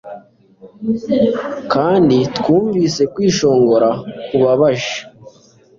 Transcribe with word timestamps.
kandi 1.73 2.17
twumvise 2.37 3.01
kwishongora 3.13 3.89
kubabaje 4.27 4.97